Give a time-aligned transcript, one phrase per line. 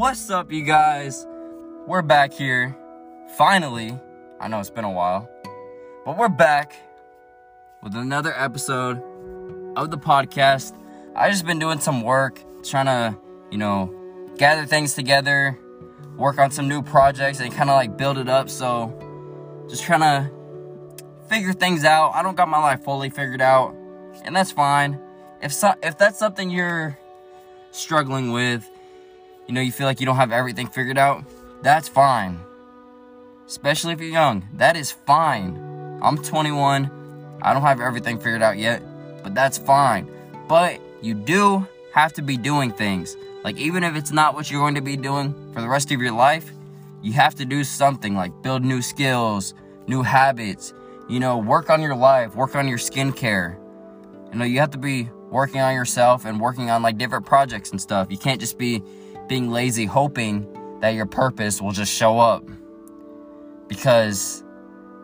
[0.00, 1.26] What's up, you guys?
[1.86, 2.74] We're back here.
[3.36, 3.98] Finally.
[4.40, 5.28] I know it's been a while.
[6.06, 6.74] But we're back
[7.82, 8.96] with another episode
[9.76, 10.74] of the podcast.
[11.14, 13.14] I just been doing some work, trying to,
[13.50, 13.94] you know,
[14.38, 15.58] gather things together,
[16.16, 18.48] work on some new projects, and kind of like build it up.
[18.48, 20.30] So, just trying to
[21.28, 22.12] figure things out.
[22.14, 23.76] I don't got my life fully figured out,
[24.24, 24.98] and that's fine.
[25.42, 26.96] If so, if that's something you're
[27.70, 28.66] struggling with,
[29.46, 31.24] you know, you feel like you don't have everything figured out,
[31.62, 32.38] that's fine.
[33.46, 35.98] Especially if you're young, that is fine.
[36.02, 37.38] I'm 21.
[37.42, 38.82] I don't have everything figured out yet,
[39.22, 40.08] but that's fine.
[40.48, 43.16] But you do have to be doing things.
[43.42, 46.00] Like, even if it's not what you're going to be doing for the rest of
[46.00, 46.52] your life,
[47.02, 49.54] you have to do something like build new skills,
[49.86, 50.74] new habits,
[51.08, 53.56] you know, work on your life, work on your skincare.
[54.32, 57.70] You know, you have to be working on yourself and working on like different projects
[57.70, 58.08] and stuff.
[58.10, 58.82] You can't just be
[59.30, 60.44] being lazy hoping
[60.80, 62.44] that your purpose will just show up.
[63.68, 64.42] Because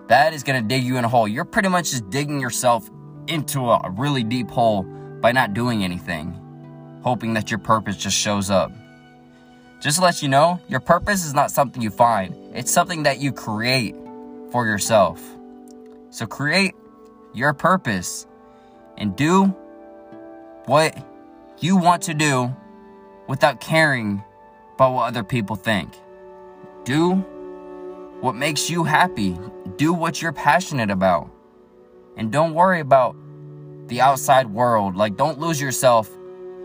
[0.09, 1.29] that is going to dig you in a hole.
[1.29, 2.91] You're pretty much just digging yourself
[3.29, 4.83] into a really deep hole
[5.21, 6.35] by not doing anything,
[7.05, 8.73] hoping that your purpose just shows up.
[9.81, 13.21] Just to let you know, your purpose is not something you find, it's something that
[13.21, 13.95] you create
[14.51, 15.23] for yourself.
[16.11, 16.75] So create
[17.33, 18.27] your purpose
[18.99, 19.45] and do
[20.65, 20.99] what
[21.61, 22.53] you want to do
[23.27, 24.23] without caring
[24.75, 25.93] about what other people think.
[26.85, 27.15] Do
[28.21, 29.39] what makes you happy.
[29.77, 31.31] Do what you're passionate about.
[32.17, 33.17] And don't worry about
[33.89, 34.97] the outside world.
[34.97, 36.11] Like, don't lose yourself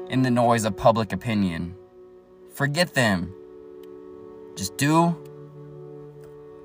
[0.09, 1.75] in the noise of public opinion.
[2.53, 3.33] Forget them.
[4.55, 5.07] Just do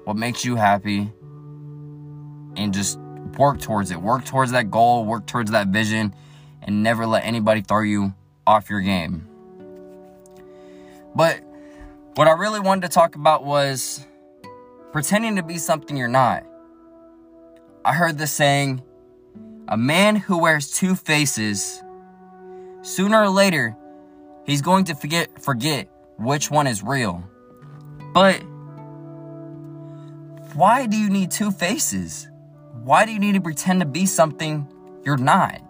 [0.04, 1.12] what makes you happy
[2.56, 2.98] and just
[3.38, 4.00] work towards it.
[4.00, 6.14] Work towards that goal, work towards that vision,
[6.62, 8.14] and never let anybody throw you
[8.46, 9.28] off your game.
[11.16, 11.40] But
[12.14, 14.06] what I really wanted to talk about was
[14.92, 16.44] pretending to be something you're not.
[17.86, 18.82] I heard this saying
[19.66, 21.82] a man who wears two faces,
[22.82, 23.74] sooner or later,
[24.44, 27.24] he's going to forget forget which one is real.
[28.12, 28.42] But
[30.52, 32.28] why do you need two faces?
[32.84, 34.68] Why do you need to pretend to be something
[35.02, 35.62] you're not?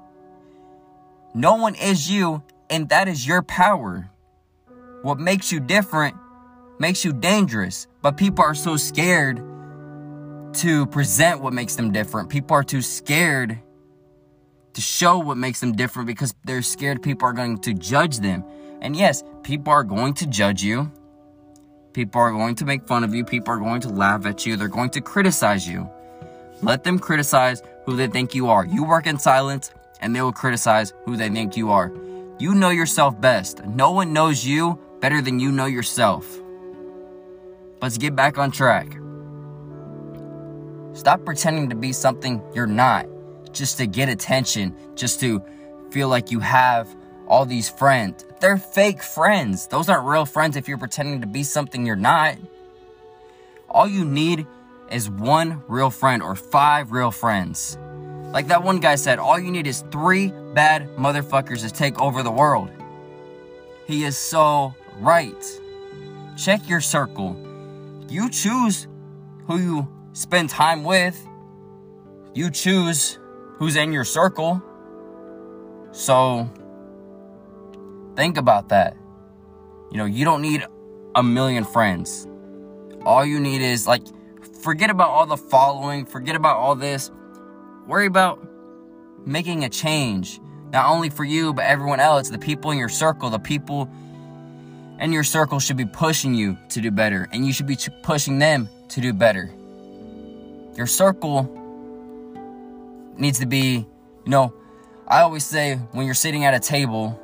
[1.35, 4.11] No one is you, and that is your power.
[5.07, 6.17] What makes you different
[6.81, 9.37] makes you dangerous, but people are so scared
[10.55, 12.29] to present what makes them different.
[12.29, 13.57] People are too scared
[14.73, 18.43] to show what makes them different because they're scared people are going to judge them.
[18.81, 20.91] And yes, people are going to judge you.
[21.93, 23.25] People are going to make fun of you.
[23.25, 24.57] People are going to laugh at you.
[24.57, 25.89] They're going to criticize you.
[26.63, 28.67] Let them criticize who they think you are.
[28.67, 31.93] You work in silence, and they will criticize who they think you are.
[32.41, 33.65] You know yourself best.
[33.67, 36.41] No one knows you better than you know yourself.
[37.81, 38.99] Let's get back on track.
[40.95, 43.07] Stop pretending to be something you're not
[43.53, 45.43] just to get attention, just to
[45.91, 46.95] feel like you have
[47.27, 48.25] all these friends.
[48.41, 49.67] They're fake friends.
[49.67, 52.37] Those aren't real friends if you're pretending to be something you're not.
[53.69, 54.47] All you need
[54.91, 57.79] is one real friend or five real friends.
[58.33, 62.23] Like that one guy said, all you need is three bad motherfuckers to take over
[62.23, 62.71] the world.
[63.87, 65.61] He is so right.
[66.37, 67.37] Check your circle.
[68.09, 68.87] You choose
[69.47, 71.17] who you spend time with.
[72.35, 73.19] You choose
[73.59, 74.63] who's in your circle.
[75.93, 76.49] So
[78.17, 78.97] think about that.
[79.91, 80.65] You know, you don't need
[81.15, 82.27] a million friends.
[83.05, 84.03] All you need is like
[84.63, 87.11] forget about all the following, forget about all this.
[87.87, 88.47] Worry about
[89.25, 90.41] making a change.
[90.73, 93.89] Not only for you, but everyone else, the people in your circle, the people
[94.99, 98.39] and your circle should be pushing you to do better, and you should be pushing
[98.39, 99.51] them to do better.
[100.77, 101.51] Your circle
[103.17, 103.87] needs to be,
[104.25, 104.53] you know,
[105.09, 107.21] I always say when you're sitting at a table,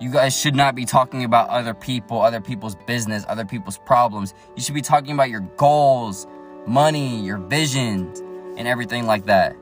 [0.00, 4.34] you guys should not be talking about other people, other people's business, other people's problems.
[4.54, 6.26] You should be talking about your goals,
[6.66, 8.20] money, your visions,
[8.58, 9.56] and everything like that.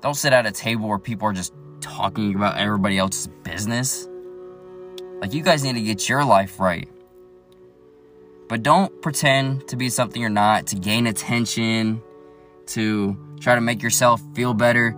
[0.00, 4.08] Don't sit at a table where people are just talking about everybody else's business.
[5.20, 6.88] Like, you guys need to get your life right.
[8.48, 12.02] But don't pretend to be something you're not, to gain attention,
[12.68, 14.92] to try to make yourself feel better.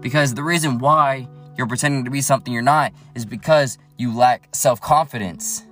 [0.00, 4.48] Because the reason why you're pretending to be something you're not is because you lack
[4.54, 5.62] self confidence.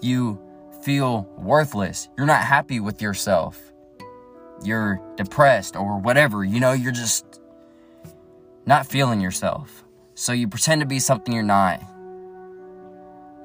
[0.00, 0.38] You
[0.82, 2.08] feel worthless.
[2.16, 3.60] You're not happy with yourself.
[4.64, 6.44] You're depressed or whatever.
[6.44, 7.40] You know, you're just
[8.66, 9.84] not feeling yourself.
[10.14, 11.82] So you pretend to be something you're not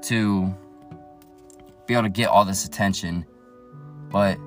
[0.07, 0.54] to
[1.86, 3.25] be able to get all this attention.
[4.09, 4.38] But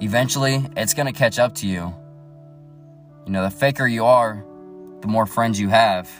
[0.00, 1.94] eventually, it's going to catch up to you.
[3.26, 4.44] You know, the faker you are,
[5.00, 6.10] the more friends you have.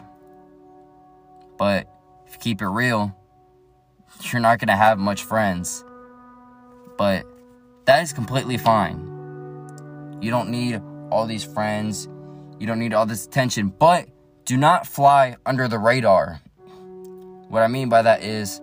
[1.58, 1.88] But
[2.26, 3.16] if you keep it real,
[4.22, 5.84] you're not going to have much friends.
[6.96, 7.26] But
[7.86, 9.08] that is completely fine.
[10.20, 10.80] You don't need
[11.10, 12.08] all these friends.
[12.58, 13.68] You don't need all this attention.
[13.68, 14.08] But
[14.44, 16.40] do not fly under the radar.
[17.52, 18.62] What I mean by that is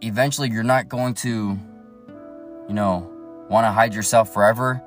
[0.00, 1.58] eventually you're not going to,
[2.68, 3.06] you know,
[3.50, 4.82] want to hide yourself forever.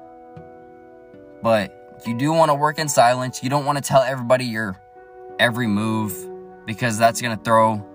[1.43, 3.43] But you do want to work in silence.
[3.43, 4.75] You don't want to tell everybody your
[5.37, 6.17] every move
[6.65, 7.85] because that's going to throw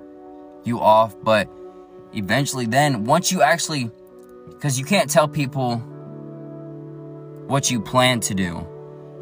[0.62, 1.16] you off.
[1.20, 1.48] But
[2.12, 3.90] eventually, then, once you actually,
[4.48, 5.78] because you can't tell people
[7.48, 8.64] what you plan to do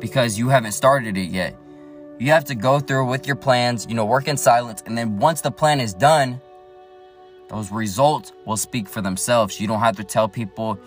[0.00, 1.58] because you haven't started it yet.
[2.24, 4.82] You have to go through with your plans, you know, work in silence.
[4.86, 6.40] And then once the plan is done,
[7.50, 9.60] those results will speak for themselves.
[9.60, 10.78] You don't have to tell people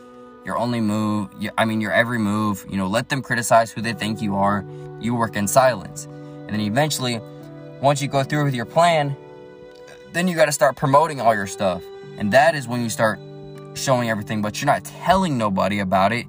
[0.44, 2.66] your only move, I mean, your every move.
[2.68, 4.66] You know, let them criticize who they think you are.
[5.00, 6.06] You work in silence.
[6.06, 7.22] And then eventually,
[7.82, 9.16] once you go through with your plan,
[10.14, 11.84] then you got to start promoting all your stuff.
[12.18, 13.20] And that is when you start
[13.76, 16.26] showing everything, but you're not telling nobody about it.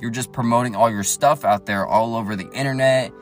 [0.00, 3.12] You're just promoting all your stuff out there all over the internet,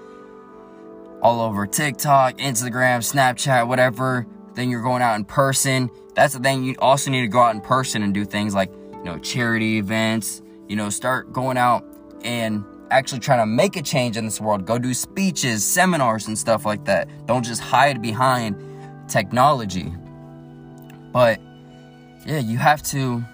[1.22, 4.26] all over TikTok, Instagram, Snapchat, whatever.
[4.54, 5.90] Then you're going out in person.
[6.14, 6.64] That's the thing.
[6.64, 9.78] You also need to go out in person and do things like, you know, charity
[9.78, 11.84] events, you know, start going out
[12.24, 14.64] and actually trying to make a change in this world.
[14.64, 17.08] Go do speeches, seminars, and stuff like that.
[17.26, 18.56] Don't just hide behind
[19.08, 19.92] technology.
[21.12, 21.40] But
[22.26, 23.24] yeah, you have to.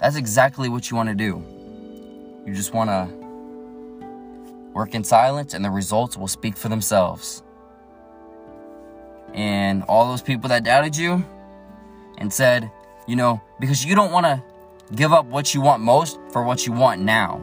[0.00, 1.44] That's exactly what you want to do.
[2.46, 3.21] You just want to
[4.74, 7.42] work in silence, and the results will speak for themselves.
[9.34, 11.24] And all those people that doubted you
[12.18, 12.70] and said,
[13.06, 14.42] you know, because you don't want to
[14.94, 17.40] give up what you want most for what you want now.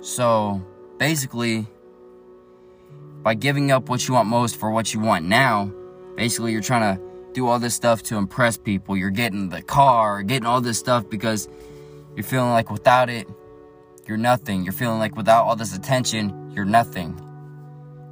[0.00, 0.62] So
[0.98, 1.66] basically,
[3.22, 5.72] by giving up what you want most for what you want now,
[6.14, 7.02] basically you're trying to
[7.32, 8.96] do all this stuff to impress people.
[8.96, 11.48] You're getting the car, getting all this stuff because
[12.14, 13.28] you're feeling like without it,
[14.08, 14.64] you're nothing.
[14.64, 17.20] You're feeling like without all this attention, you're nothing.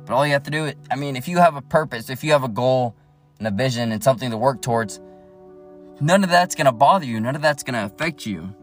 [0.04, 2.24] But all you have to do is, I mean, if you have a purpose, if
[2.24, 2.94] you have a goal
[3.38, 5.00] and a vision and something to work towards,
[6.00, 7.20] none of that's going to bother you.
[7.20, 8.54] None of that's going to affect you.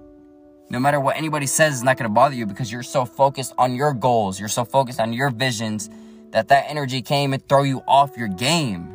[0.69, 3.53] No matter what anybody says is not going to bother you because you're so focused
[3.57, 4.39] on your goals.
[4.39, 5.89] You're so focused on your visions
[6.31, 8.87] that that energy came and throw you off your game.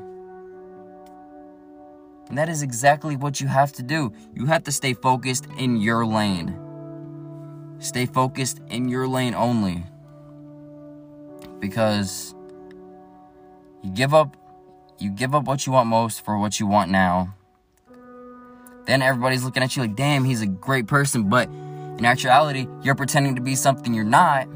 [2.29, 4.13] And that is exactly what you have to do.
[4.35, 6.59] You have to stay focused in your lane.
[7.79, 9.85] Stay focused in your lane only.
[11.61, 12.35] Because
[13.83, 14.37] you give up
[14.99, 17.35] you give up what you want most for what you want now.
[18.87, 21.49] Then everybody's looking at you like, "Damn, he's a great person," but
[21.99, 24.49] in actuality, you're pretending to be something you're not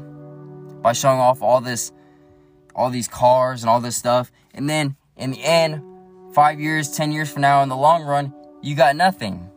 [0.81, 1.91] by showing off all this
[2.75, 4.31] all these cars and all this stuff.
[4.53, 5.81] And then in the end,
[6.33, 9.49] five years, 10 years from now, in the long run, you got nothing.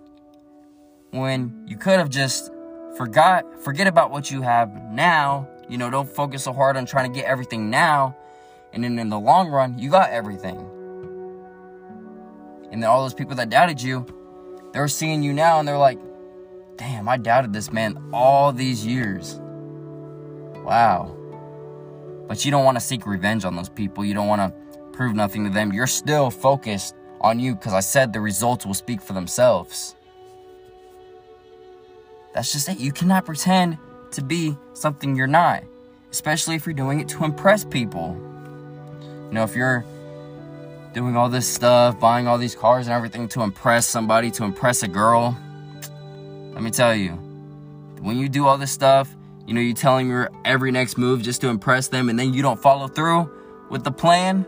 [1.11, 2.51] When you could have just
[2.97, 5.49] forgot, forget about what you have now.
[5.69, 8.17] You know, don't focus so hard on trying to get everything now.
[8.73, 10.59] And then in the long run, you got everything.
[12.71, 14.05] And then all those people that doubted you,
[14.73, 15.99] they're seeing you now and they're like,
[16.77, 19.41] damn, I doubted this man all these years.
[20.65, 21.17] Wow.
[22.27, 24.05] But you don't want to seek revenge on those people.
[24.05, 25.73] You don't want to prove nothing to them.
[25.73, 29.95] You're still focused on you because I said the results will speak for themselves.
[32.35, 32.79] That's just it.
[32.79, 33.79] You cannot pretend
[34.11, 35.63] to be something you're not,
[36.11, 38.17] especially if you're doing it to impress people.
[39.29, 39.85] You know, if you're
[40.93, 44.83] doing all this stuff, buying all these cars and everything to impress somebody, to impress
[44.83, 45.37] a girl,
[46.53, 47.13] let me tell you,
[48.01, 49.15] when you do all this stuff,
[49.47, 52.43] you know, you're telling your every next move just to impress them, and then you
[52.43, 53.31] don't follow through
[53.71, 54.47] with the plan,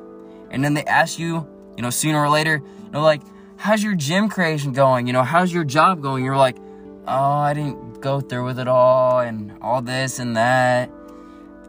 [0.50, 3.23] and then they ask you, you know, sooner or later, you know, like,
[3.57, 5.07] how's your gym creation going?
[5.07, 6.25] You know, how's your job going?
[6.25, 6.57] You're like,
[7.06, 10.90] oh, I didn't go through with it all and all this and that.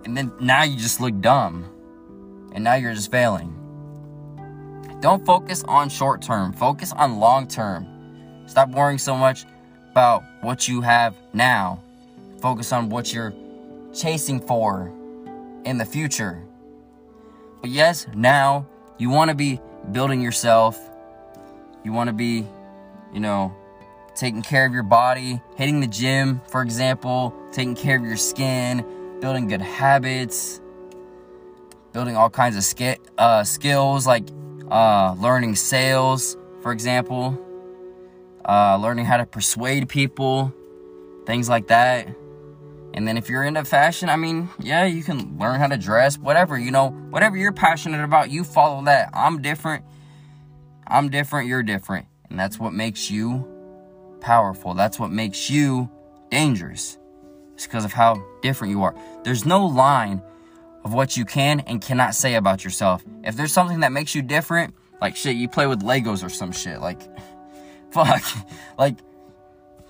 [0.05, 1.65] And then now you just look dumb.
[2.53, 3.53] And now you're just failing.
[4.99, 7.85] Don't focus on short term, focus on long term.
[8.47, 9.45] Stop worrying so much
[9.91, 11.83] about what you have now.
[12.41, 13.33] Focus on what you're
[13.93, 14.91] chasing for
[15.65, 16.41] in the future.
[17.61, 18.67] But yes, now
[18.97, 19.59] you want to be
[19.91, 20.79] building yourself.
[21.83, 22.47] You want to be,
[23.13, 23.55] you know,
[24.17, 28.85] taking care of your body, hitting the gym, for example, taking care of your skin,
[29.21, 30.59] building good habits,
[31.93, 34.27] building all kinds of sk- uh, skills like
[34.69, 37.39] uh, learning sales, for example,
[38.45, 40.53] uh, learning how to persuade people,
[41.25, 42.07] things like that.
[42.93, 46.17] And then if you're into fashion, I mean, yeah, you can learn how to dress,
[46.17, 49.09] whatever, you know, whatever you're passionate about, you follow that.
[49.13, 49.85] I'm different.
[50.87, 52.07] I'm different, you're different.
[52.29, 53.56] And that's what makes you
[54.21, 54.73] powerful.
[54.73, 55.89] That's what makes you
[56.29, 56.97] dangerous.
[57.53, 58.95] It's because of how different you are.
[59.23, 60.21] There's no line
[60.83, 63.03] of what you can and cannot say about yourself.
[63.23, 66.51] If there's something that makes you different, like shit, you play with Legos or some
[66.51, 67.01] shit, like,
[67.91, 68.23] fuck.
[68.77, 68.97] Like,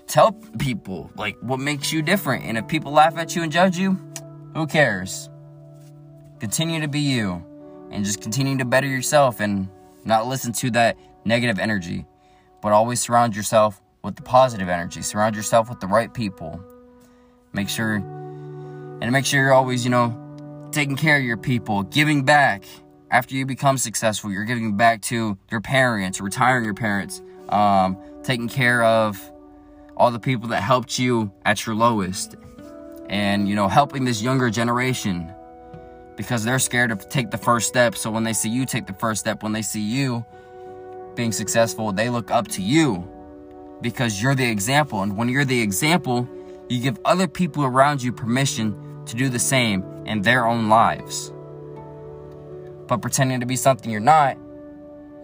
[0.06, 2.44] tell people like what makes you different.
[2.44, 3.98] And if people laugh at you and judge you,
[4.54, 5.28] who cares?
[6.40, 7.44] Continue to be you
[7.90, 9.68] and just continue to better yourself and
[10.04, 12.06] not listen to that negative energy,
[12.62, 15.02] but always surround yourself with the positive energy.
[15.02, 16.60] Surround yourself with the right people.
[17.52, 17.96] Make sure
[19.00, 22.64] and make sure you're always, you know, taking care of your people, giving back.
[23.10, 28.48] After you become successful, you're giving back to your parents, retiring your parents, um, taking
[28.48, 29.18] care of
[29.96, 32.36] all the people that helped you at your lowest
[33.08, 35.32] and you know helping this younger generation
[36.16, 38.92] because they're scared to take the first step so when they see you take the
[38.92, 40.24] first step when they see you
[41.16, 43.08] being successful they look up to you
[43.80, 46.28] because you're the example and when you're the example
[46.68, 51.32] you give other people around you permission to do the same in their own lives
[52.86, 54.36] but pretending to be something you're not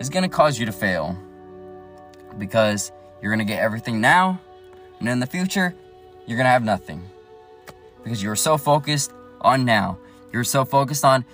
[0.01, 1.17] is going to cause you to fail
[2.39, 2.93] because
[3.23, 4.41] you're going to get everything now
[5.01, 5.75] and in the future,
[6.27, 7.03] you're going to have nothing.
[8.03, 9.99] Because you're so focused on now.
[10.33, 11.25] You're so focused on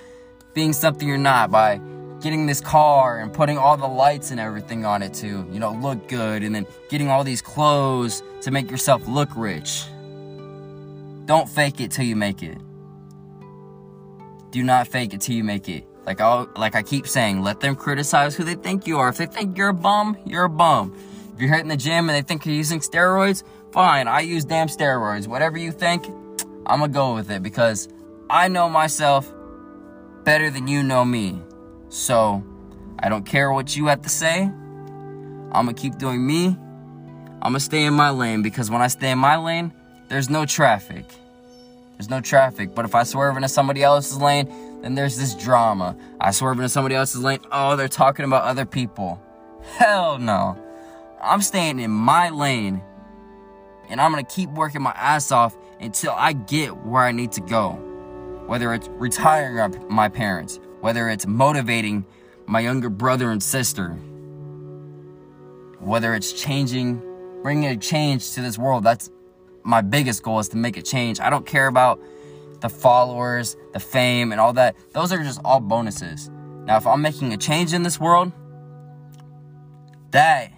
[0.55, 1.81] being something you're not by
[2.21, 5.73] getting this car and putting all the lights and everything on it to, you know,
[5.73, 9.85] look good and then getting all these clothes to make yourself look rich.
[11.27, 12.59] Don't fake it till you make it.
[14.51, 15.87] Do not fake it till you make it.
[16.05, 19.09] Like I like I keep saying, let them criticize who they think you are.
[19.09, 20.97] If they think you're a bum, you're a bum.
[21.35, 24.69] If you're hitting the gym and they think you're using steroids, fine, I use damn
[24.69, 25.29] steroids.
[25.29, 26.07] Whatever you think,
[26.67, 27.89] I'm gonna go with it because
[28.29, 29.33] I know myself
[30.25, 31.41] better than you know me.
[31.91, 32.43] So
[33.01, 34.43] I don't care what you have to say.
[34.43, 36.57] I'm gonna keep doing me.
[37.43, 39.73] I'm gonna stay in my lane because when I stay in my lane,
[40.09, 41.05] there's no traffic.
[41.97, 42.75] There's no traffic.
[42.75, 45.97] But if I swerve into somebody else's lane, then there's this drama.
[46.21, 49.21] I swerve into somebody else's lane, oh, they're talking about other people.
[49.77, 50.57] Hell no.
[51.21, 52.81] I'm staying in my lane
[53.89, 57.41] and I'm gonna keep working my ass off until I get where I need to
[57.41, 57.71] go.
[58.47, 62.05] Whether it's retiring my parents, whether it's motivating
[62.47, 63.91] my younger brother and sister,
[65.79, 67.01] whether it's changing,
[67.43, 68.85] bringing a change to this world.
[68.85, 69.11] That's
[69.63, 71.21] my biggest goal is to make a change.
[71.21, 72.01] I don't care about
[72.61, 74.77] the followers, the fame, and all that.
[74.93, 76.31] Those are just all bonuses.
[76.65, 78.33] Now, if I'm making a change in this world,
[80.11, 80.53] that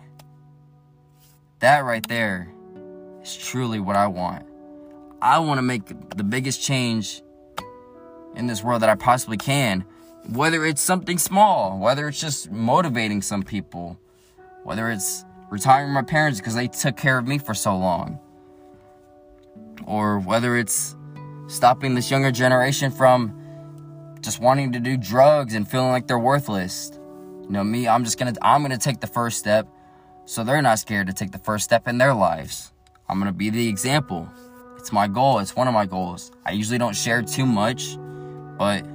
[1.61, 2.53] that right there
[3.23, 4.47] is truly what I want.
[5.21, 5.87] I want to make
[6.17, 7.23] the biggest change
[8.35, 9.85] in this world that I possibly can.
[10.29, 13.99] Whether it's something small, whether it's just motivating some people,
[14.63, 18.19] whether it's retiring my parents because they took care of me for so long,
[19.85, 20.97] or whether it's
[21.49, 23.39] stopping this younger generation from
[24.21, 26.93] just wanting to do drugs and feeling like they're worthless.
[27.43, 29.67] You know, me, I'm just gonna, I'm gonna take the first step
[30.25, 32.73] so they're not scared to take the first step in their lives.
[33.09, 34.29] I'm gonna be the example.
[34.79, 36.31] It's my goal, it's one of my goals.
[36.47, 37.99] I usually don't share too much,
[38.57, 38.87] but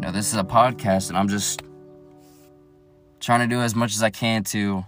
[0.00, 1.60] you know, this is a podcast and I'm just
[3.20, 4.86] trying to do as much as I can to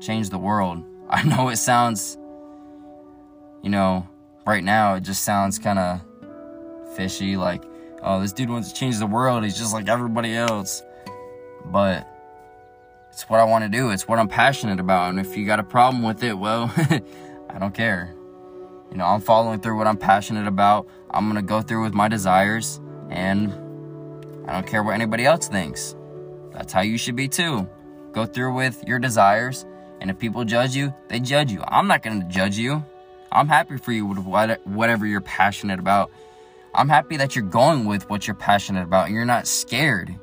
[0.00, 0.82] change the world.
[1.10, 2.16] I know it sounds,
[3.62, 4.08] you know,
[4.46, 6.00] right now it just sounds kind of
[6.96, 7.62] fishy, like,
[8.02, 9.44] oh, this dude wants to change the world.
[9.44, 10.82] He's just like everybody else.
[11.66, 12.08] But
[13.10, 13.90] it's what I want to do.
[13.90, 15.10] It's what I'm passionate about.
[15.10, 16.72] And if you got a problem with it, well,
[17.50, 18.14] I don't care.
[18.90, 20.88] You know, I'm following through what I'm passionate about.
[21.10, 23.61] I'm going to go through with my desires and
[24.46, 25.94] I don't care what anybody else thinks.
[26.52, 27.68] That's how you should be too.
[28.12, 29.64] Go through with your desires
[30.00, 31.62] and if people judge you, they judge you.
[31.66, 32.84] I'm not going to judge you.
[33.30, 34.18] I'm happy for you with
[34.64, 36.10] whatever you're passionate about.
[36.74, 40.14] I'm happy that you're going with what you're passionate about and you're not scared.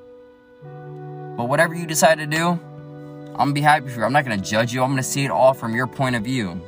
[0.61, 4.05] But whatever you decide to do, I'm gonna be happy for you.
[4.05, 4.83] I'm not gonna judge you.
[4.83, 6.61] I'm gonna see it all from your point of view.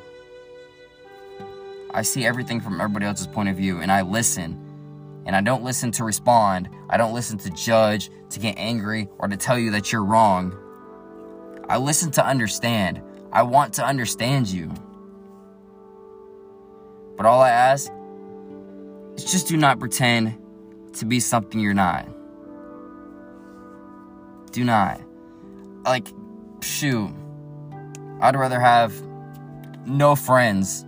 [1.93, 4.70] I see everything from everybody else's point of view and I listen.
[5.25, 6.69] And I don't listen to respond.
[6.89, 10.57] I don't listen to judge, to get angry, or to tell you that you're wrong.
[11.69, 13.01] I listen to understand.
[13.31, 14.73] I want to understand you.
[17.15, 17.91] But all I ask
[19.15, 20.37] is just do not pretend
[20.93, 22.07] to be something you're not.
[24.51, 25.01] Do not.
[25.85, 26.07] Like,
[26.61, 27.11] shoot,
[28.19, 28.93] I'd rather have
[29.85, 30.83] no friends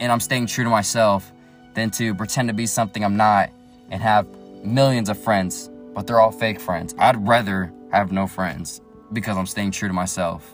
[0.00, 1.32] and I'm staying true to myself
[1.78, 3.50] than to pretend to be something I'm not
[3.90, 4.26] and have
[4.64, 6.94] millions of friends, but they're all fake friends.
[6.98, 8.80] I'd rather have no friends
[9.12, 10.52] because I'm staying true to myself.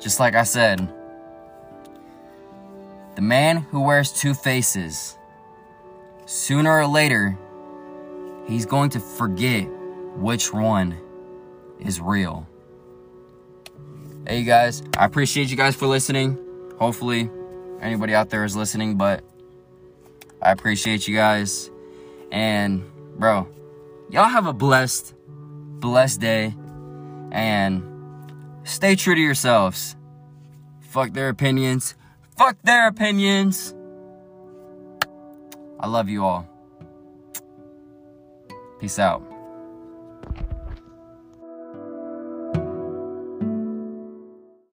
[0.00, 0.92] Just like I said,
[3.14, 5.16] the man who wears two faces,
[6.26, 7.38] sooner or later,
[8.48, 9.68] he's going to forget
[10.16, 10.98] which one
[11.78, 12.46] is real.
[14.26, 16.36] Hey, you guys, I appreciate you guys for listening.
[16.78, 17.30] Hopefully,
[17.80, 19.22] anybody out there is listening, but
[20.42, 21.70] I appreciate you guys.
[22.32, 22.84] And,
[23.16, 23.46] bro,
[24.10, 26.54] y'all have a blessed, blessed day.
[27.30, 27.82] And
[28.64, 29.96] stay true to yourselves.
[30.80, 31.94] Fuck their opinions.
[32.36, 33.74] Fuck their opinions.
[35.78, 36.48] I love you all.
[38.80, 39.31] Peace out.